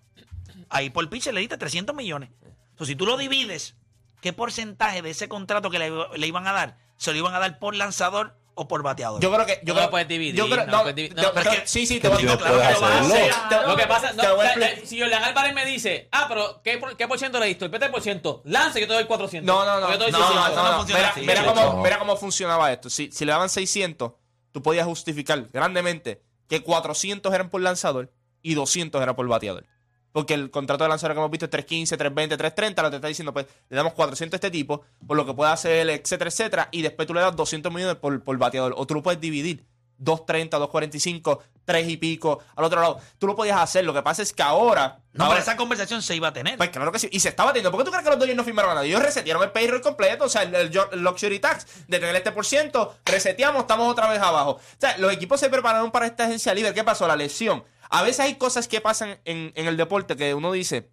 [0.72, 2.30] ahí por pitcher le diste 300 millones.
[2.70, 3.76] Entonces, si tú lo divides,
[4.20, 7.38] ¿qué porcentaje de ese contrato que le, le iban a dar se lo iban a
[7.40, 9.20] dar por lanzador o por bateador?
[9.20, 9.60] Yo creo que.
[9.64, 11.50] Yo No creo, lo puedes dividir, Yo creo, no no, lo puedes yo- No, pero
[11.50, 13.66] es que- sí, sí, te voy a no claro que lo a.
[13.68, 16.08] Lo que pasa, no, Te voy a o sea, expli- si Jordan Álvarez me dice,
[16.12, 17.64] ah, pero ¿qué, por- qué por ciento le diste?
[17.64, 18.42] El 20%.
[18.44, 19.46] Lanza, yo te doy 400.
[19.46, 19.90] No, no, no.
[19.92, 20.54] Yo te doy no, no, 600.
[20.56, 20.78] no, no.
[20.78, 21.82] funciona Mira, Sí, cómo, no.
[21.82, 22.88] mira cómo funcionaba esto.
[22.90, 24.12] Si, si le daban 600,
[24.52, 29.66] tú podías justificar grandemente que 400 eran por lanzador y 200 era por bateador.
[30.12, 32.82] Porque el contrato de lanzador que hemos visto es 315, 320, 330.
[32.82, 35.50] Lo te está diciendo, pues le damos 400 a este tipo, por lo que puede
[35.52, 36.68] hacer, etcétera, etcétera.
[36.70, 38.74] Y después tú le das 200 millones por, por bateador.
[38.76, 39.64] O tú lo puedes dividir.
[39.98, 42.98] 230, 245, 3 y pico al otro lado.
[43.18, 43.84] Tú lo podías hacer.
[43.84, 44.98] Lo que pasa es que ahora.
[45.12, 46.56] no, ahora- pero esa conversación se iba a tener.
[46.58, 47.08] pues claro que sí.
[47.12, 47.70] Y se estaba teniendo.
[47.70, 48.88] ¿Por qué tú crees que los Dodgers no firmaron a nadie?
[48.90, 50.24] Ellos resetearon el payroll completo.
[50.24, 52.96] O sea, el, el jo- el luxury tax de tener este por ciento.
[53.04, 54.52] Reseteamos, estamos otra vez abajo.
[54.52, 56.74] O sea, los equipos se prepararon para esta agencia libre.
[56.74, 57.06] ¿Qué pasó?
[57.06, 57.62] La lesión.
[57.92, 60.88] A veces hay cosas que pasan en, en el deporte que uno dice.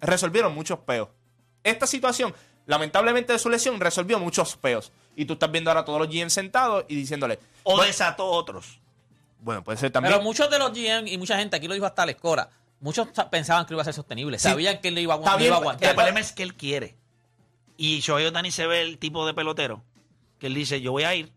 [0.00, 1.08] Resolvieron muchos peos.
[1.62, 2.34] Esta situación,
[2.66, 4.92] lamentablemente de su lesión, resolvió muchos peos.
[5.14, 7.38] Y tú estás viendo ahora a todos los GM sentados y diciéndole.
[7.64, 8.80] o bueno, desató otros.
[9.40, 10.12] bueno, puede ser también.
[10.14, 12.48] Pero muchos de los GM y mucha gente, aquí lo dijo hasta la escora,
[12.80, 14.38] muchos sa- pensaban que lo iba a ser sostenible.
[14.38, 14.48] Sí.
[14.48, 15.94] Sabían que él le iba lo bien, iba a El aguantar.
[15.94, 16.96] problema es que él quiere.
[17.76, 19.82] Y Shohei Otani se ve el tipo de pelotero
[20.38, 21.30] que él dice, yo voy a ir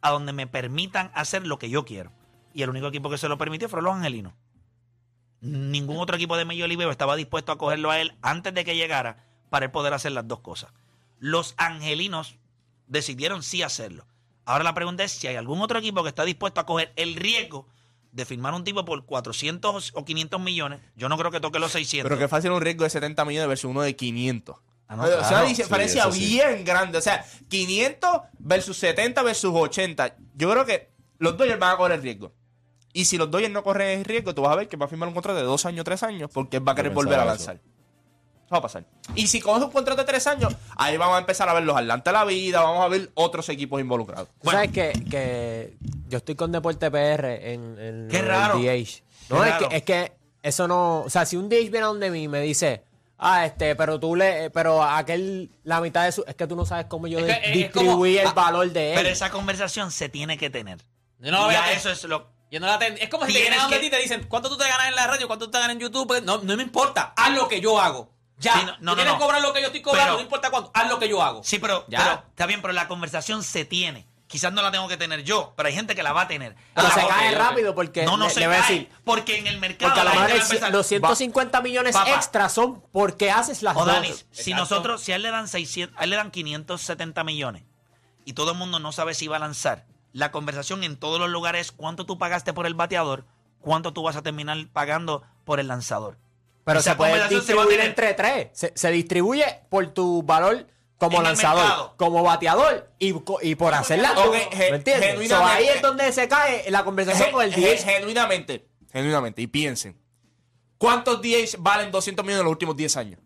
[0.00, 2.10] a donde me permitan hacer lo que yo quiero.
[2.52, 4.32] Y el único equipo que se lo permitió fueron los angelinos.
[5.40, 8.76] Ningún otro equipo de Major League estaba dispuesto a cogerlo a él antes de que
[8.76, 10.70] llegara para él poder hacer las dos cosas.
[11.18, 12.36] Los angelinos
[12.86, 14.06] decidieron sí hacerlo.
[14.44, 17.14] Ahora la pregunta es si hay algún otro equipo que está dispuesto a coger el
[17.14, 17.66] riesgo
[18.12, 20.80] de firmar un tipo por 400 o 500 millones.
[20.96, 22.08] Yo no creo que toque los 600.
[22.08, 24.56] Pero que fácil un riesgo de 70 millones versus uno de 500.
[24.88, 26.26] Ah, no, o sea, eso sí.
[26.26, 26.98] bien grande.
[26.98, 30.16] O sea, 500 versus 70 versus 80.
[30.34, 32.32] Yo creo que los Dodgers van a correr el riesgo.
[32.92, 34.88] Y si los Dodgers no corren el riesgo, tú vas a ver que va a
[34.88, 37.22] firmar un contrato de dos años, tres años, porque él va a querer volver a
[37.22, 37.26] eso.
[37.28, 37.54] lanzar.
[37.56, 38.84] Eso va a pasar.
[39.14, 41.76] Y si coges un contrato de tres años, ahí vamos a empezar a ver los
[41.76, 44.28] Atlanta la vida, vamos a ver otros equipos involucrados.
[44.42, 45.76] Sabes que, que
[46.08, 48.54] yo estoy con Deporte PR en, en Qué el raro.
[48.58, 48.58] DH.
[48.58, 48.64] No,
[49.42, 49.68] Qué es raro.
[49.68, 51.02] que, es que eso no.
[51.02, 52.82] O sea, si un DH viene a donde mí y me dice,
[53.18, 54.50] ah, este, pero tú le.
[54.50, 56.24] Pero aquel, la mitad de su.
[56.26, 58.90] Es que tú no sabes cómo yo Es que es distribuí como- el valor de
[58.94, 58.96] él.
[58.96, 60.78] Pero esa conversación se tiene que tener.
[61.20, 62.26] No, ya eso es lo.
[62.50, 63.98] Yo no la ten- Es como si te Tienes vienen a que- ti y te
[63.98, 65.26] dicen, ¿cuánto tú te ganas en la radio?
[65.26, 66.06] ¿Cuánto tú te ganas en YouTube?
[66.08, 67.12] Pues, No, no me importa.
[67.16, 68.10] Haz lo que yo hago.
[68.38, 68.54] Ya.
[68.54, 69.18] Sí, no, no, Tú no, quieres no.
[69.18, 70.70] cobrar lo que yo estoy cobrando, Pero- no importa cuánto.
[70.74, 71.42] Haz lo que yo hago.
[71.44, 71.98] Sí, pero, Ya.
[71.98, 74.06] pero está bien, pero la conversación se tiene.
[74.26, 76.54] Quizás no la tengo que tener yo, pero hay gente que la va a tener.
[76.74, 78.04] Pero Ah, se ok, cae rápido porque.
[78.04, 78.88] No, no le, se le voy a cae, decir.
[79.04, 82.14] porque en el mercado Porque a lo mejor va los 150 millones Papá.
[82.14, 83.74] extras son porque haces las.
[83.76, 84.54] Dani, si Exacto.
[84.56, 87.64] nosotros, si a él le dan 600, a él le dan 570 millones
[88.24, 91.28] y todo el mundo no sabe si va a lanzar, la conversación en todos los
[91.30, 93.24] lugares es cuánto tú pagaste por el bateador,
[93.60, 96.18] cuánto tú vas a terminar pagando por el lanzador.
[96.64, 98.08] Pero Esa se puede conversación se va a distribuir tener.
[98.10, 98.48] entre tres.
[98.52, 100.66] Se, se distribuye por tu valor
[100.98, 104.12] como En lanzador, como bateador y, y por hacerla.
[104.18, 105.10] Ok, ¿Me entiendes?
[105.14, 107.84] So, genuinamente- ahí es donde se cae la conversación con el 10.
[107.84, 109.98] Genuinamente, genuinamente, y piensen.
[110.76, 113.20] ¿Cuántos DH valen 200 millones en los últimos 10 años?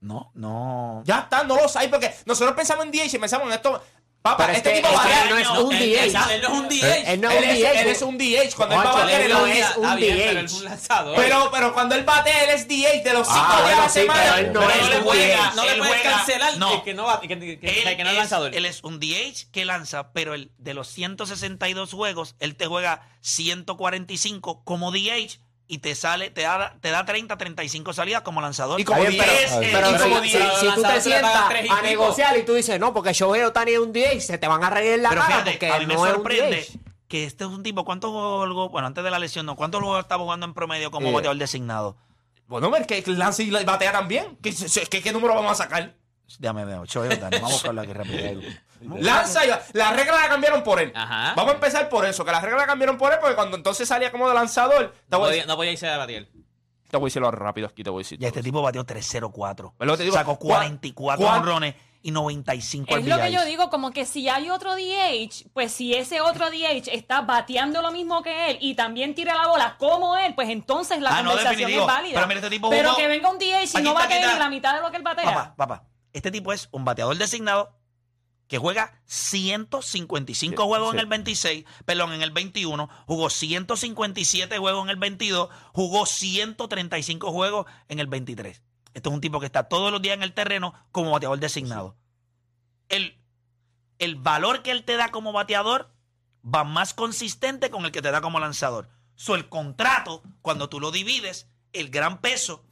[0.00, 1.02] No, no.
[1.06, 3.82] Ya está, no lo sabes porque nosotros pensamos en DH y pensamos en esto.
[4.20, 6.34] Papá, Pero este tipo que él no es un DH.
[6.34, 7.12] él- no es un DH.
[7.12, 7.80] Él no es un DH.
[7.80, 11.14] él es un DH cuando él va a batear él no es un DH.
[11.16, 11.50] pero.
[11.52, 13.88] Pero, cuando él batea, él es DH de los 5 Ah, días a bueno, la
[13.88, 14.38] semana.
[14.40, 15.54] él no es le DH.
[15.54, 16.82] no le puedes juega- cancelar no.
[16.82, 18.54] que no, va- es, lanzador.
[18.54, 23.02] él es un DH que lanza, pero el, de los 162 juegos, él te juega
[23.20, 25.38] 145 como DH
[25.70, 28.80] y te sale, te da, te da 30, 35 salidas como lanzador.
[28.80, 29.22] Y como Está bien,
[29.70, 30.32] pero, si, diez.
[30.32, 31.34] si- si tú te sientas
[31.70, 34.64] a negociar y tú dices, no, porque Shohei Otani es un DH, se te van
[34.64, 36.66] a reír la Pero cara fíjate, porque a mí me no es un sorprende
[37.06, 40.00] que este es un tipo, ¿cuántos juegos, bueno, antes de la lesión, no, cuántos juegos
[40.00, 41.12] estaba jugando en promedio como Eh.
[41.12, 41.96] bateador designado?
[42.46, 44.38] Bueno, ver que lanza y batea también.
[44.42, 44.54] ¿Qué,
[44.90, 45.94] qué, qué número vamos a sacar?
[46.38, 48.40] Déjame ver, Shohei Ohtani, vamos a buscarlo aquí rápido.
[49.00, 50.92] Lanza y la regla la cambiaron por él.
[50.94, 51.32] Ajá.
[51.34, 53.88] Vamos a empezar por eso, que la regla la cambiaron por él porque cuando entonces
[53.88, 56.30] salía como de lanzador, te No voy, a podía, decir- no podía irse a batir.
[56.90, 58.22] te voy a decirlo rápido aquí, te voy a decir.
[58.22, 59.72] Y este tipo batió 3-0-4.
[59.78, 63.68] Pero te digo, Sacó ¿cuál- 44 cuál- honrones y 95 Es lo que yo digo,
[63.68, 68.22] como que si hay otro DH, pues si ese otro DH está bateando lo mismo
[68.22, 71.56] que él y también tira la bola como él, pues entonces la Ah, no, conversación
[71.68, 71.82] definitivo.
[71.88, 72.14] es válida.
[72.14, 74.48] Pero mira, este tipo Pero jugó- que venga un DH y Aquí no batea la
[74.48, 75.24] mitad de lo que él batea.
[75.24, 75.84] Papá, papá.
[76.12, 77.78] Este tipo es un bateador designado
[78.48, 84.90] que juega 155 juegos en el 26, perdón, en el 21, jugó 157 juegos en
[84.90, 88.62] el 22, jugó 135 juegos en el 23.
[88.94, 91.96] Esto es un tipo que está todos los días en el terreno como bateador designado.
[92.88, 93.22] El,
[93.98, 95.92] el valor que él te da como bateador
[96.42, 98.88] va más consistente con el que te da como lanzador.
[99.14, 102.64] So, el contrato, cuando tú lo divides, el gran peso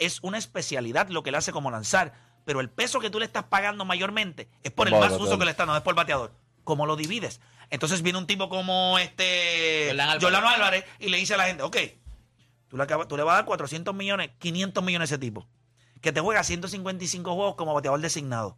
[0.00, 2.12] es una especialidad lo que él hace como lanzar.
[2.44, 5.26] Pero el peso que tú le estás pagando mayormente es por el más bateador.
[5.28, 6.32] uso que le estás dando, es por bateador.
[6.64, 7.40] ¿Cómo lo divides?
[7.70, 10.84] Entonces viene un tipo como este Jordan Álvarez.
[10.98, 11.76] Y le dice a la gente, ok,
[12.68, 15.46] tú le, acabas- tú le vas a dar 400 millones, 500 millones a ese tipo,
[16.00, 18.56] que te juega 155 juegos como bateador designado.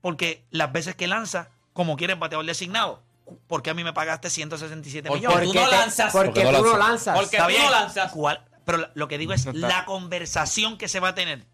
[0.00, 3.02] Porque las veces que lanza, como quieres bateador designado,
[3.46, 5.48] ¿por qué a mí me pagaste 167 Porque millones?
[5.48, 6.12] tú no lanzas.
[6.12, 7.14] Porque Porque tú no lanzas.
[7.16, 7.62] Porque Está tú bien.
[7.64, 8.12] no lanzas.
[8.12, 8.44] ¿Cuál?
[8.64, 11.44] Pero lo que digo es, No la conversación que se va a tener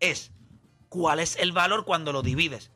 [0.00, 0.32] es
[0.88, 2.70] cuál es el valor cuando lo divides.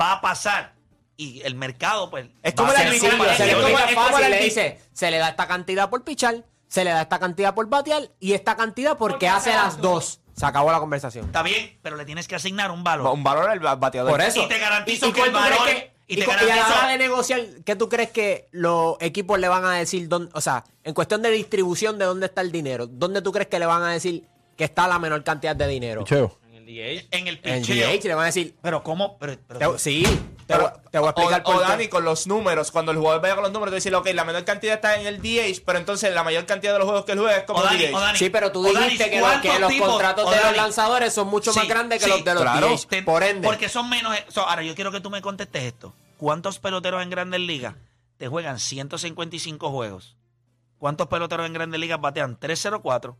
[0.00, 0.74] Va a pasar
[1.16, 2.28] y el mercado, pues.
[2.42, 6.84] Es como el es se le dice, se le da esta cantidad por pichar, se
[6.84, 10.20] le da esta cantidad por batear y esta cantidad porque Porque hace las dos.
[10.34, 11.26] Se acabó la conversación.
[11.26, 13.12] Está bien, pero le tienes que asignar un valor.
[13.12, 14.10] Un valor al ba- bateador.
[14.10, 14.42] Por eso.
[14.42, 16.66] Y te garantizo ¿Y que el valor- que- y y te cu- y a la
[16.68, 20.08] hora de negociar, ¿qué tú crees que los equipos le van a decir?
[20.08, 23.48] dónde- o sea, en cuestión de distribución de dónde está el dinero, ¿dónde tú crees
[23.48, 24.24] que le van a decir
[24.56, 26.02] que está la menor cantidad de dinero?
[26.04, 26.38] Picheo.
[26.52, 27.08] En el DH.
[27.10, 27.88] En el En picheo.
[27.90, 29.16] DH le van a decir, Pero ¿cómo?
[29.18, 30.04] Pero, pero- te- sí,
[30.46, 31.64] te, voy- te voy a explicar o, por o qué.
[31.68, 34.24] Dani, con los números, cuando el jugador vaya con los números, tú dices, ok, la
[34.24, 37.12] menor cantidad está en el DH, pero entonces la mayor cantidad de los juegos que
[37.12, 37.94] él juega es como O Dani, DH.
[37.96, 38.18] o Dani.
[38.18, 39.88] Sí, pero tú dijiste que, lo- ¿cuántos que los tipos?
[39.88, 42.68] contratos de los lanzadores son mucho más grandes que sí, los de los claro.
[42.68, 42.86] DH.
[42.88, 43.46] Te- Por ende.
[43.46, 44.16] Porque son menos.
[44.28, 45.94] so, ahora, yo quiero que tú me contestes esto.
[46.16, 47.74] ¿Cuántos peloteros en Grandes Ligas
[48.18, 50.16] te juegan 155 juegos?
[50.78, 53.16] ¿Cuántos peloteros en Grandes Ligas batean 304,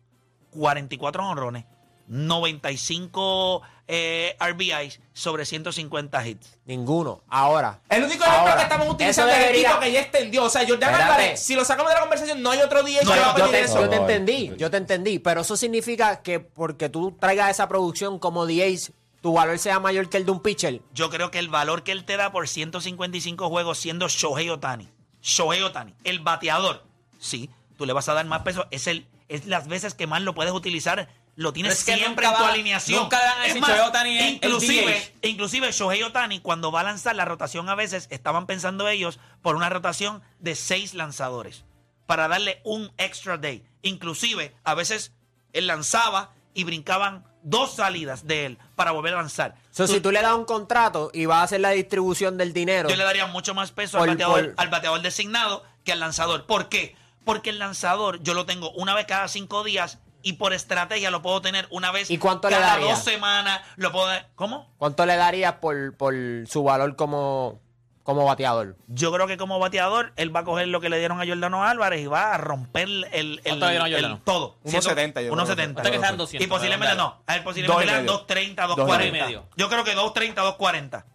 [0.50, 1.64] 44 honrones,
[2.08, 6.58] 95 eh, RBIs sobre 150 hits?
[6.64, 7.22] Ninguno.
[7.28, 7.80] Ahora.
[7.88, 10.44] El único ejemplo Ahora, que estamos utilizando es el tipo que ya extendió.
[10.44, 10.94] O sea, Jordan.
[10.94, 13.44] Álvarez, si lo sacamos de la conversación, no hay otro No, que va a yo,
[13.46, 13.80] pedir te, eso.
[13.80, 18.18] yo te entendí, yo te entendí, pero eso significa que porque tú traigas esa producción
[18.18, 20.80] como DH, tu valor sea mayor que el de un pitcher.
[20.92, 24.88] Yo creo que el valor que él te da por 155 juegos siendo Shohei Otani,
[25.22, 26.84] Shohei Otani, el bateador,
[27.18, 28.66] sí, tú le vas a dar más peso.
[28.70, 31.08] Es, el, es las veces que más lo puedes utilizar.
[31.34, 33.02] Lo tienes Pero es que siempre en tu va- alineación.
[33.02, 37.24] nunca Es decir más, es el inclusive, inclusive Shohei Otani, cuando va a lanzar la
[37.24, 41.64] rotación a veces, estaban pensando ellos por una rotación de seis lanzadores
[42.06, 43.64] para darle un extra day.
[43.80, 45.12] Inclusive, a veces
[45.54, 49.54] él lanzaba y brincaban dos salidas de él para volver a lanzar.
[49.70, 52.52] So, Tú- si tú le das un contrato y vas a hacer la distribución del
[52.52, 55.92] dinero, yo le daría mucho más peso Por- al, bateador, por- al bateador designado que
[55.92, 56.44] al lanzador.
[56.46, 56.94] ¿Por qué?
[57.24, 61.22] Porque el lanzador yo lo tengo una vez cada cinco días y por estrategia lo
[61.22, 62.90] puedo tener una vez ¿Y cuánto le cada daría?
[62.94, 63.60] dos semanas.
[63.76, 64.72] Lo puedo ¿Cómo?
[64.78, 66.14] ¿cuánto le darías por, por
[66.46, 67.60] su valor como,
[68.02, 68.76] como bateador?
[68.88, 71.64] Yo creo que como bateador él va a coger lo que le dieron a Jordano
[71.64, 74.20] Álvarez y va a romper el, el, ¿Cuánto le dieron a el- Jordano?
[74.24, 74.56] todo.
[74.64, 75.34] 1.70 yo creo.
[75.34, 75.76] 1.70.
[75.78, 77.22] Hasta que sean 200, Y posiblemente no.
[77.26, 78.12] A él posiblemente Dos y le dan medio.
[78.12, 79.24] 230, Dos y 240.
[79.26, 79.48] medio.
[79.56, 81.06] Yo creo que 230, 240.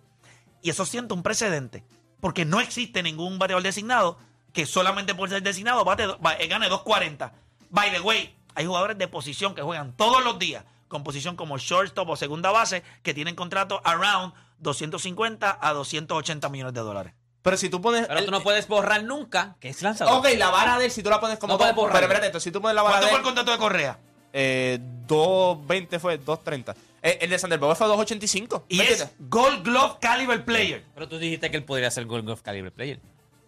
[0.62, 1.84] Y eso siente un precedente.
[2.20, 4.18] Porque no existe ningún bateador designado
[4.54, 7.32] que solamente por ser designado bate, va- eh, gane 240.
[7.70, 11.58] By the way, hay jugadores de posición que juegan todos los días con posición como
[11.58, 17.14] shortstop o segunda base que tienen contrato around 250 a 280 millones de dólares.
[17.42, 18.08] Pero si tú pones.
[18.08, 20.16] Pero el- tú no puedes borrar nunca que es lanzador.
[20.20, 21.54] Ok, la vara de él, si tú la pones como.
[21.54, 22.02] No puedes Pero borrarlo.
[22.06, 23.22] espérate, entonces, si tú pones la vara ¿Cuánto de fue él.
[23.22, 24.00] el contrato de Correa?
[24.34, 26.76] Eh, 2.20 fue 2.30.
[27.02, 28.64] Eh, el de Sander Bogue fue 2.85.
[28.70, 29.08] Y ¿me es?
[29.20, 30.84] Gold Glove Caliber Player.
[30.94, 33.00] Pero tú dijiste que él podría ser Gold Glove Calibre Player.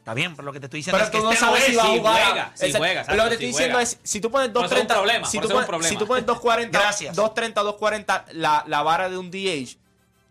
[0.10, 1.52] Está bien, pero lo que te estoy diciendo Pero es que tú no este no
[1.52, 1.70] sabes es.
[1.70, 2.24] si va a si jugar.
[2.24, 3.84] juega, si juega, Pero lo que te estoy si diciendo juega.
[3.92, 6.08] es, si tú pones Por eso es un 2.30, problema, si tú pones, si tú
[6.08, 7.16] pones 2.40, Gracias.
[7.16, 9.78] 2.30, 2.40, la, la vara de un DH,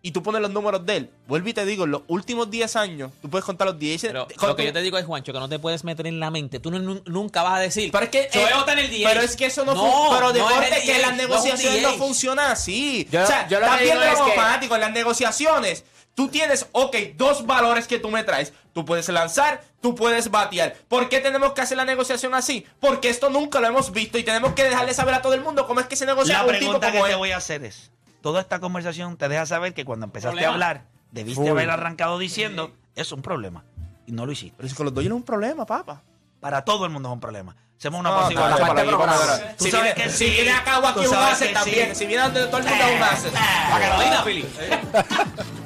[0.09, 2.77] y tú pones los números de él, vuelvo y te digo, en los últimos 10
[2.77, 4.01] años, tú puedes contar los DH.
[4.07, 6.19] Pero con lo que yo te digo es, Juancho, que no te puedes meter en
[6.19, 6.61] la mente.
[6.61, 7.91] Tú no- nu- nunca vas a decir.
[7.93, 8.31] Pero es que.
[8.33, 9.05] Eh, Ohtani en el DH.
[9.09, 11.83] Pero es que eso no, No, Pero no es deporte el que las no negociaciones
[11.83, 11.99] no, DH.
[11.99, 13.07] funcionan así.
[13.11, 13.81] Yo- o sea, yo lo los es
[14.25, 15.85] que- fanáticos en las negociaciones.
[16.15, 18.53] Tú tienes, ok, dos valores que tú me traes.
[18.73, 20.75] Tú puedes lanzar, tú puedes batear.
[20.89, 22.67] ¿Por qué tenemos que hacer la negociación así?
[22.81, 25.67] Porque esto nunca lo hemos visto y tenemos que dejarle saber a todo el mundo
[25.67, 27.91] cómo es que se negocia La un tipo pregunta que te voy a hacer es:
[28.21, 30.51] toda esta conversación te deja saber que cuando empezaste Problema.
[30.51, 31.51] a hablar, debiste Full.
[31.51, 33.65] haber arrancado diciendo es un problema.
[34.07, 34.55] Y no lo hiciste.
[34.57, 36.03] Pero si con los dos no es un problema, papá.
[36.41, 37.55] Para todo el mundo es un problema.
[37.79, 39.57] Hacemos una No, para para.
[39.57, 40.31] Tú Si viene- que si sí.
[40.31, 41.89] viene a cabo Tú aquí un hace también.
[41.91, 41.95] sí.
[41.95, 43.31] Si viene donde todo el mundo es un hace.
[43.37, 44.47] Ah, Para que lo diga, Philly.